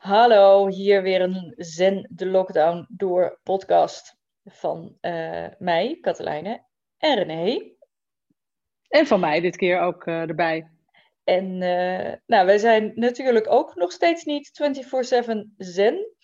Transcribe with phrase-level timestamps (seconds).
[0.00, 6.64] Hallo, hier weer een Zen de Lockdown door podcast van uh, mij, Katelijne
[6.98, 7.72] en René.
[8.88, 10.70] En van mij dit keer ook uh, erbij.
[11.24, 14.50] En uh, nou, wij zijn natuurlijk ook nog steeds niet
[15.24, 16.14] 24/7 Zen.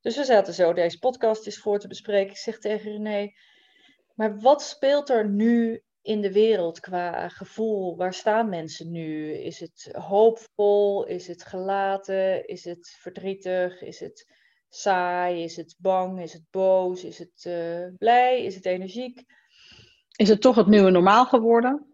[0.00, 2.30] Dus we zaten zo deze podcast eens voor te bespreken.
[2.30, 3.32] Ik zeg tegen René,
[4.14, 7.96] maar wat speelt er nu in de wereld qua gevoel?
[7.96, 9.32] Waar staan mensen nu?
[9.32, 11.06] Is het hoopvol?
[11.06, 12.46] Is het gelaten?
[12.46, 13.82] Is het verdrietig?
[13.82, 14.32] Is het
[14.68, 15.42] saai?
[15.42, 16.22] Is het bang?
[16.22, 17.04] Is het boos?
[17.04, 18.44] Is het uh, blij?
[18.44, 19.24] Is het energiek?
[20.16, 21.86] Is het toch het nieuwe normaal geworden?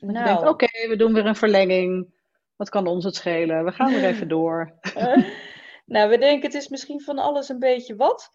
[0.00, 2.14] Nou, je denkt, oké, we doen weer een verlenging.
[2.56, 3.64] Wat kan ons het schelen?
[3.64, 4.78] We gaan weer even door.
[4.96, 5.26] Uh,
[5.84, 8.30] nou, we denken het is misschien van alles een beetje wat.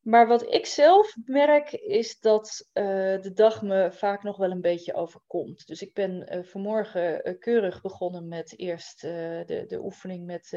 [0.00, 2.84] Maar wat ik zelf merk is dat uh,
[3.20, 5.66] de dag me vaak nog wel een beetje overkomt.
[5.66, 10.48] Dus ik ben uh, vanmorgen uh, keurig begonnen met eerst de, de oefening met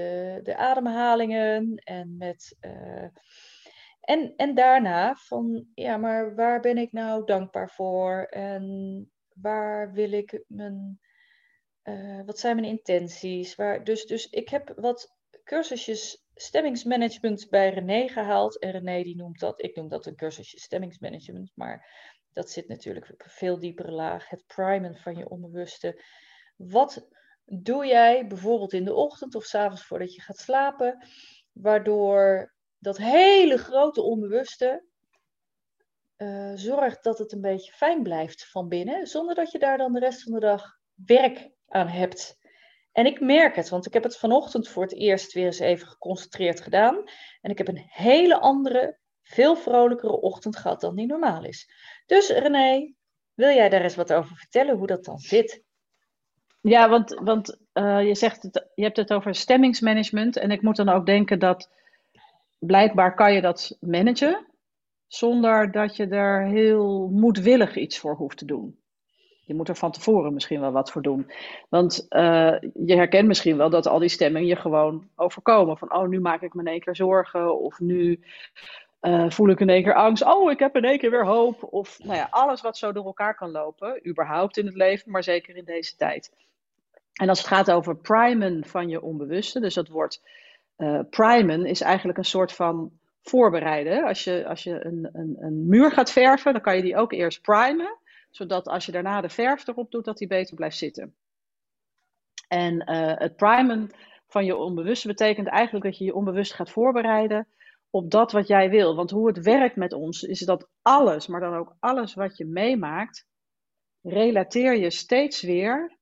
[0.43, 2.57] de ademhalingen en met.
[3.99, 8.23] en, en daarna van, ja, maar waar ben ik nou dankbaar voor?
[8.29, 10.99] En waar wil ik mijn.
[12.25, 13.55] wat zijn mijn intenties?
[13.55, 18.59] Waar, dus, dus ik heb wat cursusjes stemmingsmanagement bij René gehaald.
[18.59, 21.87] En René die noemt dat, ik noem dat een cursusje stemmingsmanagement, maar
[22.33, 24.29] dat zit natuurlijk op een veel diepere laag.
[24.29, 26.03] Het primen van je onbewuste.
[26.55, 27.07] Wat
[27.45, 31.07] doe jij bijvoorbeeld in de ochtend of s avonds voordat je gaat slapen,
[31.51, 34.83] waardoor dat hele grote onbewuste
[36.17, 39.93] uh, zorgt dat het een beetje fijn blijft van binnen, zonder dat je daar dan
[39.93, 42.37] de rest van de dag werk aan hebt.
[42.93, 45.87] En ik merk het, want ik heb het vanochtend voor het eerst weer eens even
[45.87, 47.03] geconcentreerd gedaan.
[47.41, 51.69] En ik heb een hele andere, veel vrolijkere ochtend gehad dan die normaal is.
[52.05, 52.93] Dus René,
[53.33, 55.63] wil jij daar eens wat over vertellen, hoe dat dan zit?
[56.61, 60.37] Ja, want, want uh, je, zegt het, je hebt het over stemmingsmanagement.
[60.37, 61.69] En ik moet dan ook denken dat
[62.59, 64.47] blijkbaar kan je dat managen.
[65.07, 68.82] Zonder dat je er heel moedwillig iets voor hoeft te doen.
[69.45, 71.31] Je moet er van tevoren misschien wel wat voor doen.
[71.69, 72.55] Want uh,
[72.85, 75.77] je herkent misschien wel dat al die stemmingen je gewoon overkomen.
[75.77, 77.59] Van, oh, nu maak ik me in één keer zorgen.
[77.59, 78.23] Of nu
[79.01, 80.25] uh, voel ik in één keer angst.
[80.25, 81.63] Oh, ik heb in één keer weer hoop.
[81.63, 84.07] Of nou ja, alles wat zo door elkaar kan lopen.
[84.07, 86.31] Überhaupt in het leven, maar zeker in deze tijd.
[87.13, 89.59] En als het gaat over primen van je onbewuste.
[89.59, 90.21] Dus dat woord
[90.77, 94.03] uh, primen is eigenlijk een soort van voorbereiden.
[94.03, 97.11] Als je, als je een, een, een muur gaat verven, dan kan je die ook
[97.11, 97.97] eerst primen
[98.35, 101.15] zodat als je daarna de verf erop doet, dat die beter blijft zitten.
[102.47, 103.91] En uh, het primen
[104.27, 107.47] van je onbewuste betekent eigenlijk dat je je onbewust gaat voorbereiden
[107.89, 108.95] op dat wat jij wil.
[108.95, 112.45] Want hoe het werkt met ons is dat alles, maar dan ook alles wat je
[112.45, 113.25] meemaakt,
[114.01, 115.97] relateer je steeds weer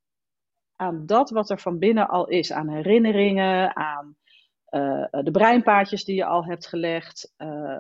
[0.76, 2.52] aan dat wat er van binnen al is.
[2.52, 4.18] Aan herinneringen, aan
[4.72, 7.34] uh, de breinpaadjes die je al hebt gelegd.
[7.38, 7.78] Uh,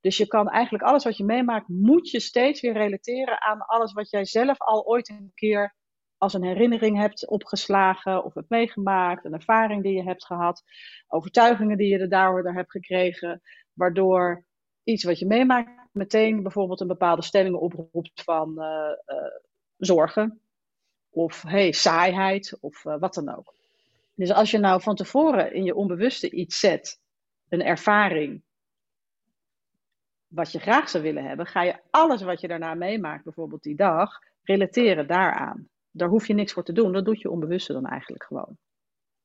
[0.00, 3.92] dus je kan eigenlijk alles wat je meemaakt, moet je steeds weer relateren aan alles
[3.92, 5.74] wat jij zelf al ooit een keer
[6.16, 10.62] als een herinnering hebt opgeslagen of hebt meegemaakt, een ervaring die je hebt gehad,
[11.08, 13.42] overtuigingen die je er daardoor hebt gekregen,
[13.72, 14.44] waardoor
[14.84, 18.62] iets wat je meemaakt meteen bijvoorbeeld een bepaalde stelling oproept van
[19.76, 20.40] zorgen
[21.10, 23.59] of hey, saaiheid of wat dan ook.
[24.20, 27.00] Dus als je nou van tevoren in je onbewuste iets zet,
[27.48, 28.42] een ervaring,
[30.26, 33.76] wat je graag zou willen hebben, ga je alles wat je daarna meemaakt, bijvoorbeeld die
[33.76, 35.68] dag, relateren daaraan.
[35.90, 36.92] Daar hoef je niks voor te doen.
[36.92, 38.58] Dat doet je onbewuste dan eigenlijk gewoon.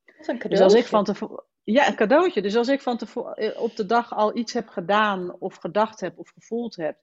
[0.05, 0.49] Dat is een cadeautje.
[0.49, 1.43] Dus als ik van tevoren.
[1.63, 2.41] Ja, een cadeautje.
[2.41, 5.99] Dus als ik van tevoren eh, op de dag al iets heb gedaan, of gedacht
[5.99, 6.97] heb, of gevoeld heb,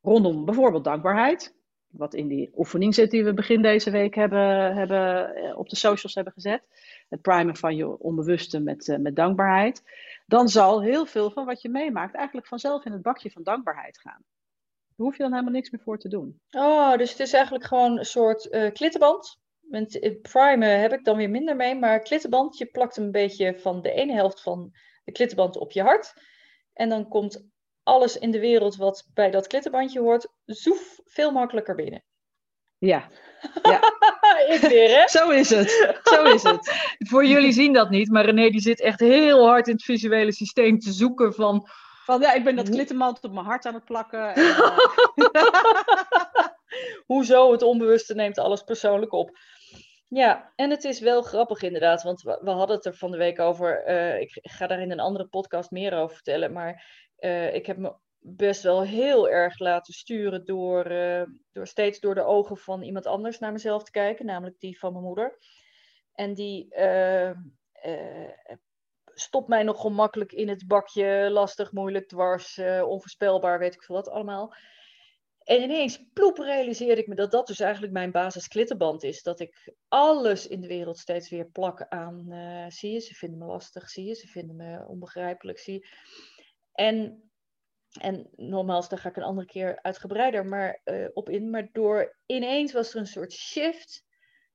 [0.00, 1.54] rondom bijvoorbeeld dankbaarheid,
[1.90, 5.76] wat in die oefening zit die we begin deze week hebben, hebben eh, op de
[5.76, 6.62] socials hebben gezet.
[7.08, 9.82] Het primen van je onbewuste met, uh, met dankbaarheid.
[10.26, 14.00] Dan zal heel veel van wat je meemaakt eigenlijk vanzelf in het bakje van dankbaarheid
[14.00, 14.24] gaan.
[14.96, 16.40] Daar hoef je dan helemaal niks meer voor te doen.
[16.50, 19.38] Oh, dus het is eigenlijk gewoon een soort uh, klittenband.
[19.60, 21.74] Met primen heb ik dan weer minder mee.
[21.74, 24.72] Maar klittenband, je plakt een beetje van de ene helft van
[25.04, 26.14] de klittenband op je hart.
[26.72, 27.48] En dan komt
[27.88, 32.04] alles in de wereld wat bij dat klittenbandje hoort, zoef veel makkelijker binnen.
[32.78, 33.08] Ja.
[33.62, 33.80] ja.
[34.54, 35.08] Ik weer, hè?
[35.08, 36.00] Zo is het.
[36.02, 36.72] Zo is het.
[37.10, 40.32] Voor jullie zien dat niet, maar René die zit echt heel hard in het visuele
[40.32, 41.68] systeem te zoeken van...
[42.04, 44.34] Van ja, ik ben dat klittenband op mijn hart aan het plakken.
[44.34, 44.78] En, uh...
[47.06, 47.52] Hoezo?
[47.52, 49.38] Het onbewuste neemt alles persoonlijk op.
[50.08, 53.16] Ja, en het is wel grappig inderdaad, want we, we hadden het er van de
[53.16, 53.88] week over.
[53.88, 56.52] Uh, ik ga daar in een andere podcast meer over vertellen.
[56.52, 56.84] Maar
[57.20, 61.22] uh, ik heb me best wel heel erg laten sturen door, uh,
[61.52, 64.92] door steeds door de ogen van iemand anders naar mezelf te kijken, namelijk die van
[64.92, 65.38] mijn moeder.
[66.12, 67.30] En die uh,
[69.04, 74.08] stop mij nog gemakkelijk in het bakje, lastig, moeilijk, dwars, onvoorspelbaar, weet ik veel wat
[74.08, 74.54] allemaal.
[75.42, 79.22] En ineens, ploep, realiseerde ik me dat dat dus eigenlijk mijn basis klittenband is.
[79.22, 82.26] Dat ik alles in de wereld steeds weer plak aan,
[82.68, 85.86] zie je, ze vinden me lastig, zie je, ze vinden me onbegrijpelijk, zie je.
[86.78, 87.30] En,
[88.00, 91.50] en nogmaals, daar ga ik een andere keer uitgebreider maar, uh, op in.
[91.50, 94.04] Maar door ineens was er een soort shift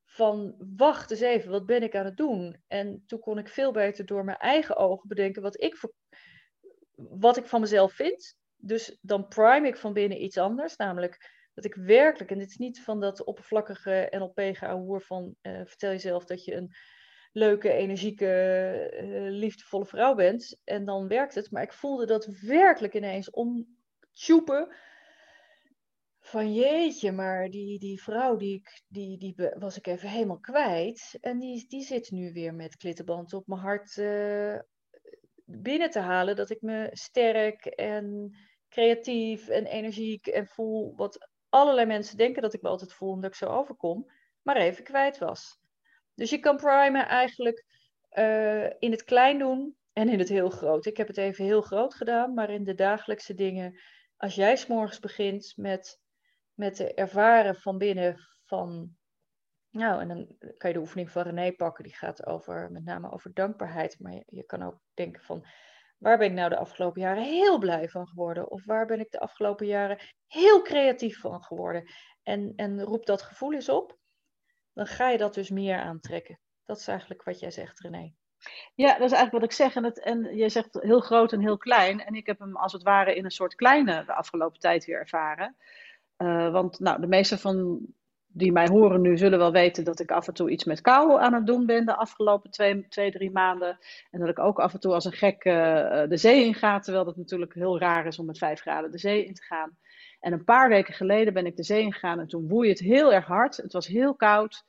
[0.04, 2.62] van, wacht eens even, wat ben ik aan het doen?
[2.66, 5.92] En toen kon ik veel beter door mijn eigen ogen bedenken wat ik, voor,
[6.94, 11.64] wat ik van mezelf vind dus dan prime ik van binnen iets anders, namelijk dat
[11.64, 16.44] ik werkelijk, en dit is niet van dat oppervlakkige NLP-gehoer van uh, vertel jezelf dat
[16.44, 16.74] je een
[17.34, 18.30] leuke, energieke,
[19.02, 24.74] uh, liefdevolle vrouw bent en dan werkt het, maar ik voelde dat werkelijk ineens omtjoepen
[26.20, 31.18] van jeetje, maar die, die vrouw die, ik, die, die was ik even helemaal kwijt
[31.20, 34.58] en die, die zit nu weer met klittenband op mijn hart uh,
[35.44, 38.36] binnen te halen, dat ik me sterk en
[38.68, 43.30] creatief en energiek en voel wat allerlei mensen denken dat ik me altijd voel omdat
[43.30, 44.10] ik zo overkom,
[44.42, 45.62] maar even kwijt was.
[46.14, 47.64] Dus je kan primen eigenlijk
[48.12, 50.86] uh, in het klein doen en in het heel groot.
[50.86, 53.80] Ik heb het even heel groot gedaan, maar in de dagelijkse dingen,
[54.16, 56.00] als jij s'morgens begint met,
[56.54, 58.96] met de ervaren van binnen van
[59.70, 61.84] nou, en dan kan je de oefening van René pakken.
[61.84, 63.96] Die gaat over, met name over dankbaarheid.
[63.98, 65.46] Maar je, je, kan ook denken van,
[66.04, 68.50] Waar ben ik nou de afgelopen jaren heel blij van geworden?
[68.50, 71.90] Of waar ben ik de afgelopen jaren heel creatief van geworden?
[72.22, 73.98] En, en roep dat gevoel eens op.
[74.74, 76.38] Dan ga je dat dus meer aantrekken.
[76.64, 78.12] Dat is eigenlijk wat jij zegt, René.
[78.74, 79.74] Ja, dat is eigenlijk wat ik zeg.
[79.74, 82.04] En, het, en jij zegt heel groot en heel klein.
[82.04, 84.98] En ik heb hem als het ware in een soort kleine de afgelopen tijd weer
[84.98, 85.56] ervaren.
[86.18, 87.86] Uh, want nou, de meeste van
[88.26, 91.20] die mij horen nu zullen wel weten dat ik af en toe iets met kou
[91.20, 93.78] aan het doen ben de afgelopen twee, twee drie maanden.
[94.10, 95.54] En dat ik ook af en toe als een gek uh,
[96.08, 98.98] de zee in ga, terwijl dat natuurlijk heel raar is om met vijf graden de
[98.98, 99.76] zee in te gaan.
[100.24, 103.12] En een paar weken geleden ben ik de zee ingegaan en toen woei het heel
[103.12, 103.56] erg hard.
[103.56, 104.64] Het was heel koud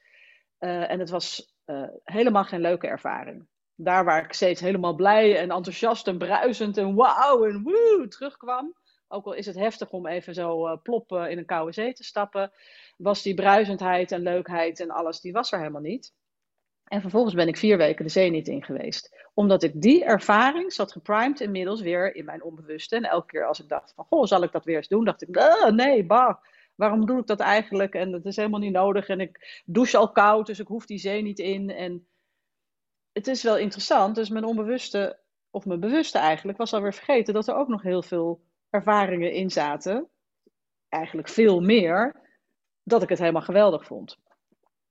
[0.59, 3.47] uh, en het was uh, helemaal geen leuke ervaring.
[3.75, 8.73] Daar waar ik steeds helemaal blij en enthousiast en bruisend en wauw en woe terugkwam.
[9.07, 12.03] Ook al is het heftig om even zo uh, plop in een koude zee te
[12.03, 12.51] stappen
[12.97, 16.13] was die bruisendheid en leukheid en alles, die was er helemaal niet.
[16.85, 19.15] En vervolgens ben ik vier weken de zee niet in geweest.
[19.33, 22.95] Omdat ik die ervaring zat geprimed inmiddels weer in mijn onbewuste.
[22.95, 25.05] En elke keer als ik dacht van, goh, zal ik dat weer eens doen?
[25.05, 26.35] Dacht ik, uh, nee, bah,
[26.75, 27.93] waarom doe ik dat eigenlijk?
[27.93, 29.07] En dat is helemaal niet nodig.
[29.07, 31.69] En ik douche al koud, dus ik hoef die zee niet in.
[31.69, 32.07] En
[33.11, 34.15] het is wel interessant.
[34.15, 38.01] Dus mijn onbewuste, of mijn bewuste eigenlijk, was alweer vergeten dat er ook nog heel
[38.01, 40.09] veel ervaringen in zaten.
[40.89, 42.15] Eigenlijk veel meer
[42.83, 44.17] dat ik het helemaal geweldig vond.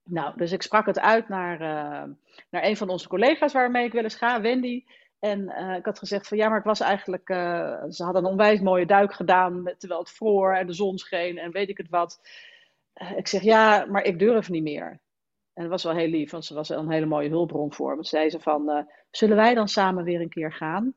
[0.05, 2.13] Nou, dus ik sprak het uit naar, uh,
[2.51, 4.85] naar een van onze collega's waarmee ik wel eens ga, Wendy.
[5.19, 8.31] En uh, ik had gezegd van ja, maar ik was eigenlijk, uh, ze hadden een
[8.31, 11.89] onwijs mooie duik gedaan terwijl het vroor en de zon scheen en weet ik het
[11.89, 12.21] wat.
[13.17, 15.01] ik zeg ja, maar ik durf niet meer.
[15.53, 18.05] En dat was wel heel lief, want ze was een hele mooie hulpbron voor me.
[18.05, 20.95] Ze zei ze van, zullen wij dan samen weer een keer gaan?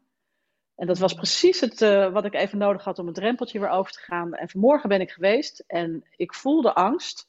[0.76, 1.80] En dat was precies het,
[2.12, 4.34] wat ik even nodig had om het drempeltje weer over te gaan.
[4.34, 7.28] En vanmorgen ben ik geweest en ik voelde angst.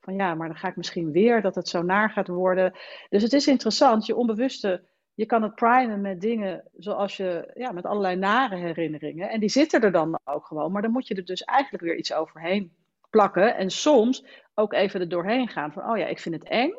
[0.00, 2.72] Van ja, maar dan ga ik misschien weer dat het zo naar gaat worden.
[3.08, 4.82] Dus het is interessant, je onbewuste,
[5.14, 9.30] je kan het primen met dingen zoals je, ja, met allerlei nare herinneringen.
[9.30, 10.72] En die zitten er dan ook gewoon.
[10.72, 12.72] Maar dan moet je er dus eigenlijk weer iets overheen
[13.10, 13.56] plakken.
[13.56, 16.74] En soms ook even er doorheen gaan van, oh ja, ik vind het eng.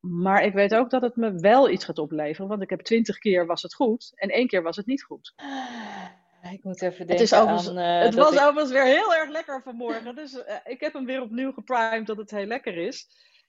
[0.00, 2.48] Maar ik weet ook dat het me wel iets gaat opleveren.
[2.48, 5.34] Want ik heb twintig keer was het goed en één keer was het niet goed.
[6.42, 7.78] Ik moet even denken het is aan...
[7.78, 8.40] Uh, het was ik...
[8.40, 10.14] overigens weer heel erg lekker vanmorgen.
[10.14, 13.06] Dus uh, ik heb hem weer opnieuw geprimed dat het heel lekker is.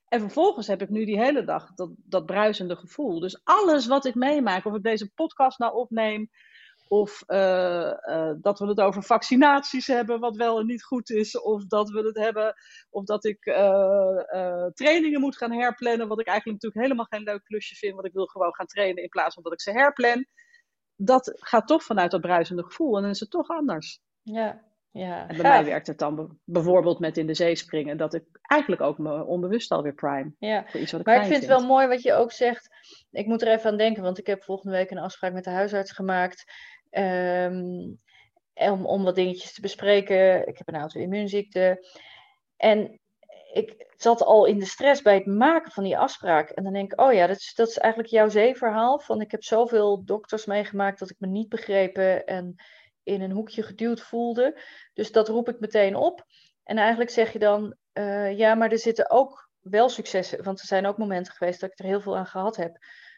[0.08, 3.20] En vervolgens heb ik nu die hele dag dat, dat bruisende gevoel.
[3.20, 6.30] Dus alles wat ik meemaak, of ik deze podcast nou opneem,
[6.88, 11.42] of uh, uh, dat we het over vaccinaties hebben, wat wel en niet goed is.
[11.42, 12.56] Of dat we het hebben,
[12.90, 13.44] of dat ik
[14.74, 16.08] trainingen moet gaan herplannen.
[16.08, 17.94] Wat ik eigenlijk natuurlijk helemaal geen leuk klusje vind.
[17.94, 20.26] Want ik wil gewoon gaan trainen in plaats van dat ik ze herplan.
[21.02, 22.96] Dat gaat toch vanuit dat bruisende gevoel.
[22.96, 24.00] En dan is het toch anders.
[24.22, 25.28] Ja, ja.
[25.28, 27.98] En bij mij werkt het dan bijvoorbeeld met in de zee springen.
[27.98, 30.34] Dat ik eigenlijk ook me onbewust alweer prime.
[30.40, 32.70] Ja, voor iets wat ik maar ik vind het wel mooi wat je ook zegt.
[33.12, 35.50] Ik moet er even aan denken, want ik heb volgende week een afspraak met de
[35.50, 36.44] huisarts gemaakt.
[36.92, 38.00] Um,
[38.54, 40.48] om, om wat dingetjes te bespreken.
[40.48, 41.88] Ik heb een auto-immuunziekte.
[42.58, 43.00] En
[43.54, 46.50] ik zat al in de stress bij het maken van die afspraak.
[46.50, 49.00] En dan denk ik, oh ja, dat is, dat is eigenlijk jouw zeeverhaal.
[49.00, 52.56] Van ik heb zoveel dokters meegemaakt dat ik me niet begrepen en
[53.04, 54.60] in een hoekje geduwd voelde.
[54.94, 56.26] Dus dat roep ik meteen op.
[56.64, 60.44] En eigenlijk zeg je dan, uh, ja, maar er zitten ook wel successen.
[60.44, 62.78] Want er zijn ook momenten geweest dat ik er heel veel aan gehad heb.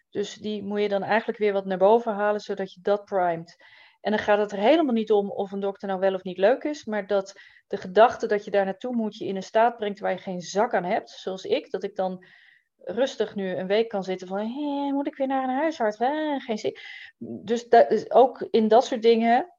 [0.09, 3.55] Dus die moet je dan eigenlijk weer wat naar boven halen, zodat je dat primet.
[4.01, 6.37] En dan gaat het er helemaal niet om of een dokter nou wel of niet
[6.37, 7.33] leuk is, maar dat
[7.67, 10.41] de gedachte dat je daar naartoe moet je in een staat brengt waar je geen
[10.41, 12.25] zak aan hebt, zoals ik, dat ik dan
[12.77, 15.97] rustig nu een week kan zitten van, hé, moet ik weer naar een huisarts?
[16.45, 16.77] Geen zin.
[17.17, 19.53] Dus dat, ook in dat soort dingen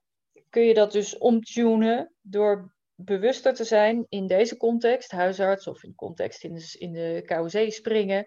[0.50, 5.88] kun je dat dus omtunen door bewuster te zijn in deze context, huisarts of in
[5.88, 6.54] de context in
[6.92, 7.22] de,
[7.62, 8.26] in springen.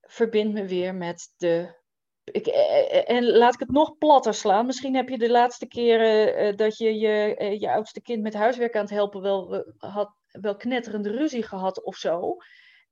[0.00, 1.78] Verbind me weer met de.
[2.24, 4.66] Ik, eh, eh, en laat ik het nog platter slaan.
[4.66, 8.82] Misschien heb je de laatste keren dat je je, je oudste kind met huiswerk aan
[8.82, 12.36] het helpen wel, had, wel knetterende ruzie gehad of zo.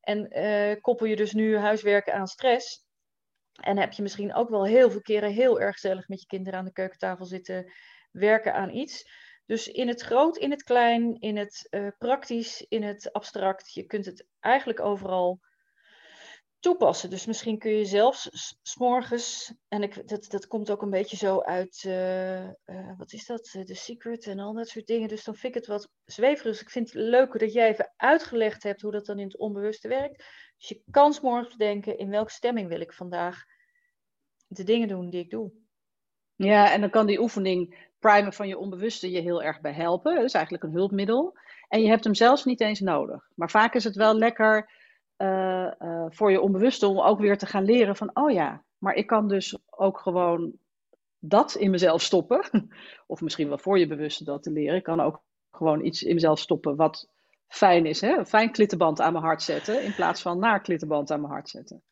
[0.01, 0.29] En
[0.81, 2.87] koppel je dus nu huiswerken aan stress.
[3.63, 6.59] En heb je misschien ook wel heel veel keren heel erg gezellig met je kinderen
[6.59, 7.73] aan de keukentafel zitten
[8.11, 9.11] werken aan iets.
[9.47, 11.69] Dus in het groot, in het klein, in het
[11.99, 13.73] praktisch, in het abstract.
[13.73, 15.41] Je kunt het eigenlijk overal
[16.59, 17.11] toepassen.
[17.11, 21.41] Dus misschien kun je zelfs s'morgens, en ik, dat, dat komt ook een beetje zo
[21.41, 22.51] uit, uh, uh,
[22.97, 25.09] wat is dat, The Secret en al dat soort dingen.
[25.09, 26.53] Dus dan vind ik het wat zweverig.
[26.53, 29.39] Dus ik vind het leuker dat jij even uitgelegd hebt hoe dat dan in het
[29.39, 30.25] onbewuste werkt.
[30.59, 33.45] Dus je kan s'morgens denken, in welke stemming wil ik vandaag
[34.47, 35.53] de dingen doen die ik doe.
[36.35, 40.15] Ja, en dan kan die oefening primen van je onbewuste je heel erg bij helpen.
[40.15, 41.39] Dat is eigenlijk een hulpmiddel.
[41.69, 43.31] En je hebt hem zelfs niet eens nodig.
[43.35, 44.71] Maar vaak is het wel lekker
[45.19, 48.95] uh, uh, voor je onbewuste om ook weer te gaan leren van, oh ja, maar
[48.95, 50.53] ik kan dus ook gewoon
[51.19, 52.45] dat in mezelf stoppen.
[53.07, 54.77] of misschien wel voor je bewuste dat te leren.
[54.77, 57.09] Ik kan ook gewoon iets in mezelf stoppen wat
[57.47, 58.01] fijn is.
[58.01, 58.17] Hè?
[58.17, 61.49] Een fijn klittenband aan mijn hart zetten in plaats van naar klittenband aan mijn hart
[61.49, 61.83] zetten.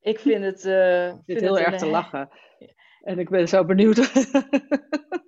[0.00, 0.64] Ik vind het.
[0.64, 2.28] Uh, ik vind heel erg te lachen.
[3.02, 3.96] En ik ben zo benieuwd.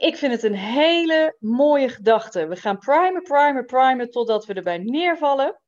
[0.00, 2.46] ik vind het een hele mooie gedachte.
[2.46, 5.60] We gaan primen, primen, primen totdat we erbij neervallen.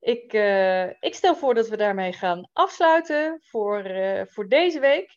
[0.00, 5.16] Ik, uh, ik stel voor dat we daarmee gaan afsluiten voor, uh, voor deze week.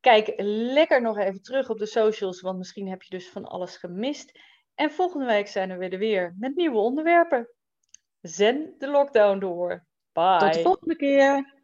[0.00, 3.76] Kijk lekker nog even terug op de socials, want misschien heb je dus van alles
[3.76, 4.38] gemist.
[4.74, 7.48] En volgende week zijn we er weer met nieuwe onderwerpen.
[8.20, 9.84] Zen de lockdown door.
[10.12, 10.38] Bye.
[10.38, 11.57] Tot de volgende keer.